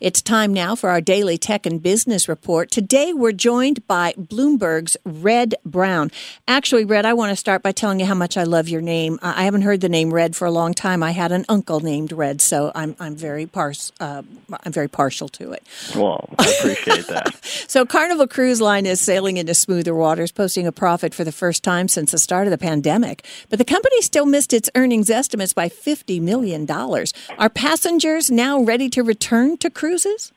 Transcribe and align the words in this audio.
It's 0.00 0.22
time 0.22 0.54
now 0.54 0.74
for 0.74 0.88
our 0.88 1.02
daily 1.02 1.36
tech 1.36 1.66
and 1.66 1.82
business 1.82 2.26
report. 2.26 2.70
Today 2.70 3.12
we're 3.12 3.32
joined 3.32 3.86
by 3.86 4.14
Bloomberg's 4.14 4.96
Redd 5.04 5.56
Brown. 5.62 6.10
Actually, 6.48 6.86
Redd, 6.86 7.04
I 7.04 7.12
want 7.12 7.32
to 7.32 7.36
start 7.36 7.62
by 7.62 7.72
telling 7.72 8.00
you 8.00 8.06
how 8.06 8.14
much 8.14 8.38
I 8.38 8.44
love 8.44 8.66
your 8.70 8.80
name. 8.80 9.18
I 9.20 9.44
haven't 9.44 9.60
heard 9.60 9.82
the 9.82 9.90
name 9.90 10.10
Red 10.10 10.34
for 10.34 10.46
a 10.46 10.50
long 10.50 10.72
time. 10.72 11.02
I 11.02 11.10
had 11.10 11.32
an 11.32 11.44
uncle 11.50 11.80
named 11.80 12.12
Red, 12.12 12.40
so 12.40 12.72
I'm 12.74 12.96
I'm 12.98 13.14
very 13.14 13.44
pars 13.44 13.92
uh, 14.00 14.22
I'm 14.64 14.72
very 14.72 14.88
partial 14.88 15.28
to 15.28 15.52
it. 15.52 15.66
Well, 15.94 16.30
I 16.38 16.50
appreciate 16.58 17.06
that. 17.08 17.38
so 17.68 17.84
Carnival 17.84 18.26
Cruise 18.26 18.62
Line 18.62 18.86
is 18.86 19.02
sailing 19.02 19.36
into 19.36 19.52
smoother 19.52 19.94
waters, 19.94 20.32
posting 20.32 20.66
a 20.66 20.72
profit 20.72 21.14
for 21.14 21.24
the 21.24 21.32
first 21.32 21.62
time 21.62 21.88
since 21.88 22.12
the 22.12 22.18
start 22.18 22.46
of 22.46 22.52
the 22.52 22.58
pandemic. 22.58 23.26
But 23.50 23.58
the 23.58 23.66
company 23.66 24.00
still 24.00 24.24
missed 24.24 24.54
its 24.54 24.70
earnings 24.74 25.10
estimates 25.10 25.52
by 25.52 25.68
$50 25.68 26.22
million. 26.22 26.66
Are 26.70 27.50
passengers 27.50 28.30
now 28.30 28.62
ready 28.62 28.88
to 28.88 29.02
return 29.02 29.58
to 29.58 29.68
cruise 29.68 29.89
cruises? 29.90 30.32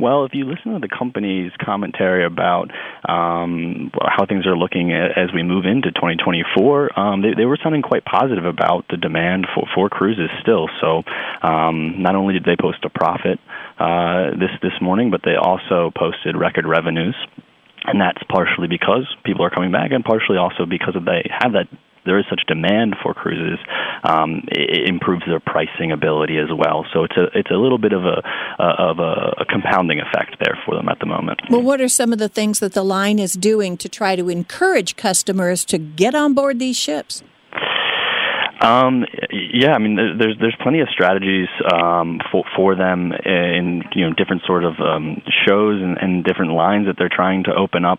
Well, 0.00 0.24
if 0.24 0.32
you 0.34 0.44
listen 0.44 0.72
to 0.72 0.80
the 0.80 0.88
company's 0.88 1.52
commentary 1.62 2.24
about 2.24 2.72
um, 3.06 3.92
how 3.94 4.26
things 4.26 4.46
are 4.46 4.56
looking 4.56 4.90
as 4.92 5.30
we 5.32 5.44
move 5.44 5.66
into 5.66 5.92
2024, 5.92 6.98
um, 6.98 7.22
they, 7.22 7.34
they 7.36 7.44
were 7.44 7.58
sounding 7.62 7.82
quite 7.82 8.04
positive 8.04 8.44
about 8.44 8.86
the 8.90 8.96
demand 8.96 9.46
for, 9.54 9.68
for 9.74 9.88
cruises 9.88 10.30
still. 10.40 10.68
So, 10.80 11.02
um, 11.46 12.02
not 12.02 12.16
only 12.16 12.34
did 12.34 12.44
they 12.44 12.56
post 12.58 12.78
a 12.84 12.90
profit 12.90 13.38
uh, 13.78 14.30
this 14.34 14.50
this 14.62 14.74
morning, 14.80 15.12
but 15.12 15.20
they 15.24 15.36
also 15.36 15.92
posted 15.94 16.36
record 16.36 16.66
revenues 16.66 17.14
and 17.84 18.00
that's 18.00 18.22
partially 18.30 18.68
because 18.68 19.02
people 19.24 19.44
are 19.44 19.50
coming 19.50 19.72
back, 19.72 19.90
and 19.90 20.04
partially 20.04 20.38
also 20.38 20.66
because 20.66 20.94
of 20.94 21.04
they 21.04 21.28
have 21.34 21.54
that 21.54 21.66
there 22.04 22.18
is 22.18 22.24
such 22.28 22.42
demand 22.46 22.96
for 23.02 23.14
cruises, 23.14 23.58
um, 24.04 24.42
it 24.48 24.88
improves 24.88 25.22
their 25.26 25.40
pricing 25.40 25.92
ability 25.92 26.38
as 26.38 26.48
well. 26.56 26.84
So 26.92 27.04
it's 27.04 27.16
a 27.16 27.26
it's 27.38 27.50
a 27.50 27.56
little 27.56 27.78
bit 27.78 27.92
of 27.92 28.04
a 28.04 28.22
uh, 28.58 28.90
of 28.90 28.98
a, 28.98 29.34
a, 29.38 29.44
compounding 29.44 30.00
effect 30.00 30.36
there 30.40 30.58
for 30.64 30.74
them 30.74 30.88
at 30.88 30.98
the 30.98 31.06
moment. 31.06 31.40
Well, 31.50 31.62
what 31.62 31.80
are 31.80 31.88
some 31.88 32.12
of 32.12 32.18
the 32.18 32.28
things 32.28 32.60
that 32.60 32.72
the 32.72 32.82
line 32.82 33.18
is 33.18 33.34
doing 33.34 33.76
to 33.78 33.88
try 33.88 34.16
to 34.16 34.28
encourage 34.28 34.96
customers 34.96 35.64
to 35.66 35.78
get 35.78 36.14
on 36.14 36.34
board 36.34 36.58
these 36.58 36.76
ships? 36.76 37.22
Um, 38.62 39.04
yeah, 39.32 39.72
I 39.72 39.78
mean, 39.78 39.96
there's 39.96 40.36
there's 40.40 40.56
plenty 40.62 40.80
of 40.80 40.88
strategies 40.88 41.48
um, 41.72 42.20
for 42.30 42.44
for 42.54 42.74
them 42.76 43.12
in 43.12 43.82
you 43.94 44.08
know 44.08 44.14
different 44.14 44.42
sort 44.46 44.64
of 44.64 44.74
um, 44.80 45.20
shows 45.46 45.82
and, 45.82 45.98
and 45.98 46.24
different 46.24 46.52
lines 46.52 46.86
that 46.86 46.94
they're 46.96 47.10
trying 47.12 47.44
to 47.44 47.54
open 47.54 47.84
up. 47.84 47.98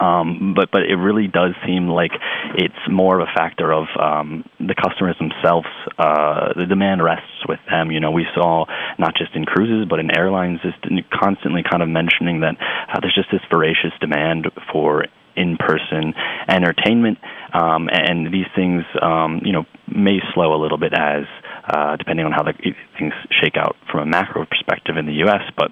Um, 0.00 0.54
but 0.56 0.70
but 0.70 0.82
it 0.82 0.96
really 0.96 1.28
does 1.28 1.54
seem 1.66 1.88
like 1.88 2.12
it's 2.54 2.74
more 2.90 3.20
of 3.20 3.28
a 3.28 3.32
factor 3.34 3.72
of 3.72 3.86
um, 3.98 4.44
the 4.58 4.74
customers 4.74 5.16
themselves. 5.18 5.68
Uh, 5.98 6.52
the 6.56 6.66
demand 6.66 7.02
rests 7.02 7.46
with 7.48 7.60
them. 7.70 7.90
You 7.90 8.00
know, 8.00 8.10
we 8.10 8.26
saw 8.34 8.66
not 8.98 9.14
just 9.16 9.34
in 9.34 9.44
cruises 9.44 9.86
but 9.88 10.00
in 10.00 10.16
airlines, 10.16 10.60
just 10.62 10.78
constantly 11.12 11.62
kind 11.62 11.82
of 11.82 11.88
mentioning 11.88 12.40
that 12.40 12.56
uh, 12.58 13.00
there's 13.00 13.14
just 13.14 13.30
this 13.30 13.42
voracious 13.50 13.92
demand 14.00 14.46
for 14.72 15.04
in-person 15.36 16.14
entertainment, 16.48 17.18
um, 17.52 17.88
and 17.90 18.32
these 18.32 18.46
things, 18.54 18.84
um, 19.02 19.40
you 19.44 19.52
know, 19.52 19.64
may 19.88 20.18
slow 20.32 20.54
a 20.54 20.60
little 20.60 20.78
bit 20.78 20.92
as 20.94 21.24
uh, 21.68 21.96
depending 21.96 22.24
on 22.24 22.32
how 22.32 22.42
the, 22.42 22.52
things 22.98 23.12
shake 23.42 23.56
out 23.56 23.76
from 23.90 24.00
a 24.00 24.06
macro 24.06 24.46
perspective 24.46 24.96
in 24.96 25.06
the 25.06 25.24
U.S. 25.26 25.42
But 25.56 25.70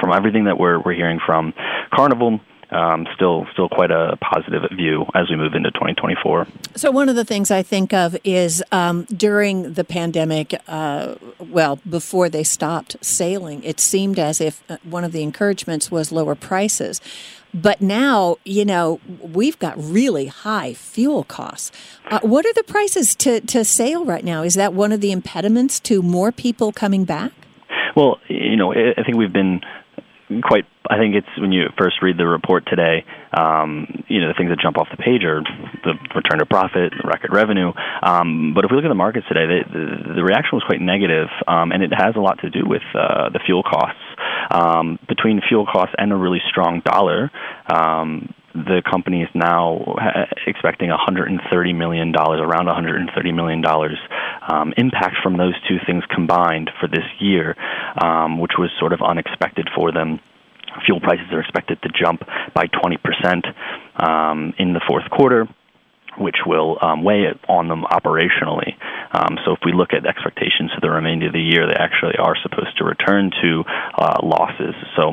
from 0.00 0.12
everything 0.12 0.44
that 0.44 0.58
we're 0.58 0.80
we're 0.80 0.94
hearing 0.94 1.18
from 1.24 1.52
Carnival 1.92 2.40
um, 2.74 3.06
still 3.14 3.46
still 3.52 3.68
quite 3.68 3.90
a 3.90 4.16
positive 4.20 4.62
view 4.72 5.06
as 5.14 5.30
we 5.30 5.36
move 5.36 5.54
into 5.54 5.70
2024. 5.70 6.46
So 6.74 6.90
one 6.90 7.08
of 7.08 7.16
the 7.16 7.24
things 7.24 7.50
I 7.50 7.62
think 7.62 7.92
of 7.92 8.16
is 8.24 8.62
um, 8.72 9.04
during 9.04 9.74
the 9.74 9.84
pandemic, 9.84 10.60
uh, 10.66 11.14
well, 11.38 11.78
before 11.88 12.28
they 12.28 12.42
stopped 12.42 12.96
sailing, 13.00 13.62
it 13.62 13.78
seemed 13.78 14.18
as 14.18 14.40
if 14.40 14.62
uh, 14.68 14.78
one 14.82 15.04
of 15.04 15.12
the 15.12 15.22
encouragements 15.22 15.90
was 15.90 16.10
lower 16.10 16.34
prices. 16.34 17.00
But 17.54 17.80
now, 17.80 18.38
you 18.44 18.64
know, 18.64 19.00
we've 19.20 19.56
got 19.60 19.74
really 19.78 20.26
high 20.26 20.74
fuel 20.74 21.22
costs. 21.22 21.70
Uh, 22.10 22.18
what 22.22 22.44
are 22.44 22.52
the 22.52 22.64
prices 22.64 23.14
to, 23.16 23.40
to 23.42 23.64
sail 23.64 24.04
right 24.04 24.24
now? 24.24 24.42
Is 24.42 24.54
that 24.54 24.74
one 24.74 24.90
of 24.90 25.00
the 25.00 25.12
impediments 25.12 25.78
to 25.80 26.02
more 26.02 26.32
people 26.32 26.72
coming 26.72 27.04
back? 27.04 27.30
Well, 27.94 28.18
you 28.28 28.56
know, 28.56 28.72
I 28.72 29.00
think 29.04 29.16
we've 29.16 29.32
been 29.32 29.60
quite. 30.42 30.64
I 30.88 30.98
think 30.98 31.14
it's 31.14 31.28
when 31.38 31.52
you 31.52 31.68
first 31.78 32.02
read 32.02 32.18
the 32.18 32.26
report 32.26 32.64
today. 32.66 33.04
Um, 33.36 34.04
you 34.08 34.20
know, 34.20 34.28
the 34.28 34.34
things 34.36 34.50
that 34.50 34.60
jump 34.60 34.76
off 34.78 34.88
the 34.90 34.96
page 34.96 35.24
are 35.24 35.42
the 35.84 35.94
return 36.14 36.38
to 36.38 36.46
profit, 36.46 36.92
the 36.92 37.08
record 37.08 37.32
revenue. 37.32 37.72
Um, 38.02 38.52
but 38.54 38.64
if 38.64 38.70
we 38.70 38.76
look 38.76 38.84
at 38.84 38.92
the 38.92 38.94
markets 38.94 39.26
today, 39.28 39.46
the, 39.46 39.60
the, 39.72 40.14
the 40.16 40.24
reaction 40.24 40.56
was 40.56 40.64
quite 40.66 40.80
negative, 40.80 41.28
um, 41.48 41.72
and 41.72 41.82
it 41.82 41.92
has 41.96 42.16
a 42.16 42.20
lot 42.20 42.40
to 42.40 42.50
do 42.50 42.64
with 42.66 42.84
uh, 42.94 43.30
the 43.30 43.40
fuel 43.44 43.62
costs. 43.62 44.00
Um, 44.50 44.98
between 45.08 45.40
fuel 45.48 45.66
costs 45.66 45.94
and 45.96 46.12
a 46.12 46.16
really 46.16 46.40
strong 46.50 46.82
dollar, 46.84 47.30
um, 47.66 48.34
the 48.54 48.82
company 48.88 49.22
is 49.22 49.28
now 49.34 49.96
expecting 50.46 50.88
130 50.88 51.42
million 51.72 52.12
dollars, 52.12 52.40
around 52.40 52.66
130 52.66 53.32
million 53.32 53.60
dollars 53.60 53.98
um, 54.48 54.72
impact 54.76 55.16
from 55.22 55.36
those 55.36 55.54
two 55.68 55.78
things 55.86 56.04
combined 56.14 56.70
for 56.80 56.88
this 56.88 57.04
year, 57.20 57.56
um, 58.02 58.40
which 58.40 58.52
was 58.58 58.70
sort 58.78 58.92
of 58.92 59.00
unexpected 59.02 59.68
for 59.74 59.92
them. 59.92 60.20
Fuel 60.86 61.00
prices 61.00 61.26
are 61.30 61.40
expected 61.40 61.80
to 61.82 61.88
jump 61.88 62.22
by 62.54 62.66
20 62.66 62.96
percent 62.98 63.46
um, 63.96 64.54
in 64.58 64.72
the 64.72 64.80
fourth 64.88 65.08
quarter 65.10 65.46
which 66.18 66.36
will 66.46 66.78
um, 66.80 67.02
weigh 67.02 67.26
on 67.48 67.68
them 67.68 67.82
operationally. 67.82 68.74
Um, 69.12 69.38
so 69.44 69.52
if 69.52 69.60
we 69.64 69.72
look 69.72 69.92
at 69.92 70.06
expectations 70.06 70.70
for 70.74 70.80
the 70.80 70.90
remainder 70.90 71.26
of 71.26 71.32
the 71.32 71.40
year, 71.40 71.66
they 71.66 71.74
actually 71.74 72.16
are 72.18 72.36
supposed 72.42 72.76
to 72.78 72.84
return 72.84 73.30
to 73.42 73.64
uh, 73.98 74.18
losses. 74.22 74.74
So 74.96 75.10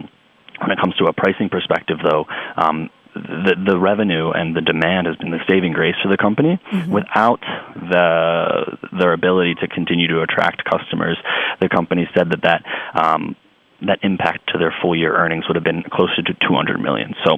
when 0.61 0.71
it 0.71 0.79
comes 0.79 0.95
to 0.97 1.05
a 1.05 1.13
pricing 1.13 1.49
perspective, 1.49 1.97
though, 2.03 2.25
um, 2.55 2.89
the 3.13 3.55
the 3.66 3.79
revenue 3.79 4.31
and 4.31 4.55
the 4.55 4.61
demand 4.61 5.07
has 5.07 5.16
been 5.17 5.31
the 5.31 5.44
saving 5.49 5.73
grace 5.73 5.95
for 6.01 6.09
the 6.09 6.17
company. 6.17 6.59
Mm-hmm. 6.72 6.91
Without 6.91 7.41
the 7.75 8.77
their 8.97 9.13
ability 9.13 9.55
to 9.61 9.67
continue 9.67 10.07
to 10.07 10.22
attract 10.22 10.63
customers, 10.63 11.17
the 11.59 11.69
company 11.69 12.07
said 12.16 12.29
that 12.31 12.41
that 12.44 12.63
um, 12.95 13.35
that 13.81 13.99
impact 14.03 14.49
to 14.53 14.58
their 14.58 14.73
full 14.81 14.96
year 14.96 15.16
earnings 15.16 15.46
would 15.47 15.55
have 15.55 15.63
been 15.63 15.84
closer 15.91 16.22
to 16.22 16.34
200 16.47 16.79
million. 16.79 17.13
So 17.25 17.37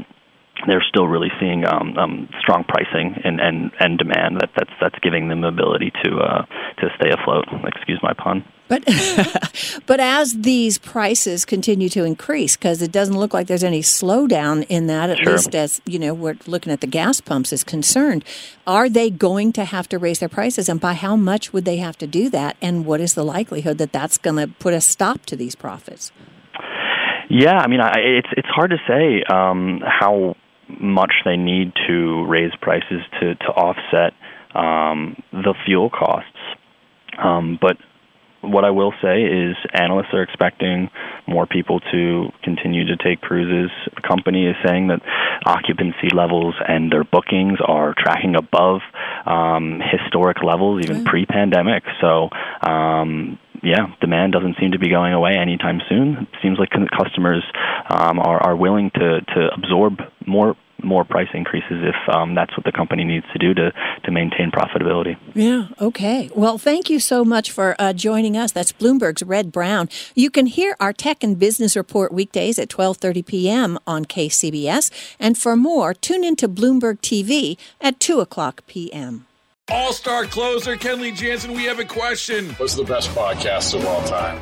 they're 0.68 0.84
still 0.88 1.08
really 1.08 1.32
seeing 1.40 1.66
um, 1.66 1.98
um, 1.98 2.30
strong 2.40 2.64
pricing 2.64 3.20
and, 3.24 3.40
and, 3.40 3.72
and 3.80 3.98
demand 3.98 4.40
that 4.40 4.52
that's 4.56 4.72
that's 4.80 4.98
giving 5.00 5.28
them 5.28 5.42
the 5.42 5.48
ability 5.48 5.92
to 6.04 6.18
uh, 6.18 6.46
to 6.88 6.96
stay 6.96 7.12
afloat. 7.12 7.46
Excuse 7.66 8.00
my 8.02 8.14
pun. 8.14 8.44
But 8.68 8.84
but 9.86 10.00
as 10.00 10.34
these 10.34 10.78
prices 10.78 11.46
continue 11.46 11.90
to 11.90 12.04
increase, 12.04 12.56
because 12.56 12.82
it 12.82 12.92
doesn't 12.92 13.18
look 13.18 13.34
like 13.34 13.48
there's 13.48 13.64
any 13.64 13.82
slowdown 13.82 14.66
in 14.70 14.88
that, 14.88 15.10
at 15.10 15.18
sure. 15.20 15.34
least 15.34 15.56
as 15.56 15.82
you 15.86 16.00
know, 16.00 16.14
we're 16.14 16.38
looking 16.48 16.72
at 16.72 16.82
the 16.82 16.88
gas 16.88 17.22
pumps 17.22 17.52
is 17.52 17.64
concerned. 17.64 18.24
Are 18.66 18.90
they 18.90 19.10
going 19.10 19.52
to 19.54 19.66
have 19.66 19.90
to 19.90 20.00
raise 20.00 20.20
their 20.20 20.30
prices, 20.30 20.70
and 20.70 20.80
by 20.80 20.94
how 20.94 21.16
much 21.16 21.54
would 21.54 21.66
they 21.66 21.78
have 21.78 21.98
to 21.98 22.08
do 22.08 22.30
that? 22.30 22.58
And 22.62 22.86
what 22.86 23.02
is 23.02 23.14
the 23.14 23.24
likelihood 23.24 23.78
that 23.80 23.92
that's 23.92 24.18
going 24.18 24.38
to 24.38 24.48
put 24.48 24.74
a 24.74 24.82
stop 24.82 25.26
to 25.28 25.36
these 25.36 25.56
profits? 25.56 26.12
Yeah, 27.30 27.58
I 27.58 27.68
mean, 27.68 27.82
I, 27.82 27.94
it's 27.98 28.30
it's 28.38 28.48
hard 28.48 28.72
to 28.72 28.78
say 28.88 29.24
um, 29.24 29.82
how 29.86 30.36
much 30.68 31.14
they 31.26 31.38
need 31.38 31.74
to 31.88 32.26
raise 32.26 32.52
prices 32.62 33.02
to 33.20 33.36
to 33.36 33.48
offset 33.48 34.14
um, 34.56 35.22
the 35.32 35.54
fuel 35.66 35.90
costs. 35.90 36.30
Um, 37.18 37.58
but 37.62 37.78
what 38.44 38.66
I 38.66 38.72
will 38.72 38.94
say 39.02 39.24
is 39.24 39.56
analysts 39.74 40.14
are 40.14 40.22
expecting 40.22 40.90
more 41.28 41.48
people 41.48 41.80
to 41.92 42.30
continue 42.44 42.86
to 42.86 42.98
take 42.98 43.22
cruises. 43.22 43.72
The 43.96 44.02
company 44.02 44.48
is 44.48 44.56
saying 44.66 44.88
that 44.88 45.02
occupancy 45.46 46.10
levels 46.14 46.56
and 46.68 46.92
their 46.92 47.04
bookings 47.04 47.60
are 47.66 47.96
tracking 47.98 48.36
above 48.36 48.82
um, 49.26 49.82
historic 49.82 50.44
levels, 50.44 50.84
even 50.84 51.06
pre-pandemic. 51.06 51.84
So. 52.02 52.30
Um, 52.62 53.40
yeah, 53.66 53.96
demand 54.02 54.34
doesn't 54.34 54.58
seem 54.60 54.72
to 54.72 54.80
be 54.80 54.90
going 54.90 55.14
away 55.14 55.38
anytime 55.40 55.80
soon. 55.88 56.18
It 56.24 56.28
seems 56.42 56.60
like 56.60 56.70
customers 56.70 57.44
um, 57.90 58.20
are, 58.20 58.44
are 58.44 58.58
willing 58.58 58.92
to, 58.96 59.22
to 59.22 59.48
absorb 59.56 60.00
more 60.28 60.58
more 60.82 61.04
price 61.04 61.30
increases 61.34 61.84
if 61.84 62.16
um, 62.16 62.36
that's 62.36 62.56
what 62.58 62.66
the 62.66 62.72
company 62.72 63.04
needs 63.04 63.26
to 63.34 63.40
do 63.40 63.54
to, 63.54 63.72
to 64.04 64.12
maintain 64.12 64.52
profitability. 64.52 65.18
Yeah, 65.34 65.68
okay. 65.80 66.30
Well, 66.36 66.58
thank 66.58 66.90
you 66.90 67.00
so 67.00 67.24
much 67.24 67.52
for 67.52 67.76
uh, 67.80 67.94
joining 67.94 68.38
us. 68.38 68.52
That's 68.52 68.72
Bloomberg's 68.72 69.24
Redd 69.24 69.52
Brown. 69.52 69.90
You 70.16 70.30
can 70.30 70.46
hear 70.46 70.76
our 70.80 70.94
Tech 70.94 71.24
and 71.24 71.38
Business 71.38 71.76
Report 71.76 72.12
weekdays 72.12 72.60
at 72.60 72.70
12.30 72.70 73.26
p.m. 73.26 73.80
on 73.88 74.06
KCBS. 74.06 75.16
And 75.20 75.38
for 75.38 75.56
more, 75.56 75.94
tune 75.94 76.24
into 76.24 76.48
Bloomberg 76.48 77.00
TV 77.00 77.58
at 77.82 78.00
2 78.00 78.20
o'clock 78.20 78.64
p.m. 78.68 79.26
All-star 79.70 80.26
closer 80.26 80.76
Kenley 80.76 81.16
Jansen, 81.16 81.54
we 81.54 81.64
have 81.66 81.80
a 81.80 81.86
question. 81.86 82.50
What's 82.56 82.76
the 82.76 82.84
best 82.84 83.10
podcast 83.12 83.74
of 83.74 83.86
all 83.86 84.04
time? 84.04 84.42